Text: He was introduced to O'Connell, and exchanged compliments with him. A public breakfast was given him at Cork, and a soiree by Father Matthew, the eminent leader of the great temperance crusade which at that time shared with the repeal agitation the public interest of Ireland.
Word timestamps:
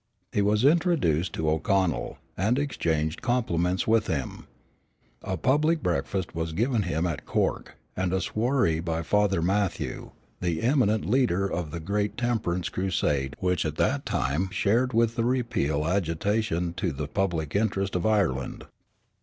He 0.31 0.41
was 0.41 0.65
introduced 0.65 1.31
to 1.33 1.47
O'Connell, 1.47 2.17
and 2.35 2.57
exchanged 2.57 3.21
compliments 3.21 3.85
with 3.85 4.07
him. 4.07 4.47
A 5.21 5.37
public 5.37 5.83
breakfast 5.83 6.33
was 6.33 6.53
given 6.53 6.81
him 6.81 7.05
at 7.05 7.27
Cork, 7.27 7.75
and 7.95 8.11
a 8.11 8.19
soiree 8.19 8.79
by 8.79 9.03
Father 9.03 9.43
Matthew, 9.43 10.09
the 10.39 10.63
eminent 10.63 11.07
leader 11.07 11.45
of 11.47 11.69
the 11.69 11.79
great 11.79 12.17
temperance 12.17 12.67
crusade 12.67 13.35
which 13.41 13.63
at 13.63 13.75
that 13.75 14.03
time 14.07 14.49
shared 14.49 14.91
with 14.91 15.15
the 15.15 15.23
repeal 15.23 15.85
agitation 15.87 16.73
the 16.79 17.07
public 17.07 17.55
interest 17.55 17.95
of 17.95 18.03
Ireland. 18.03 18.65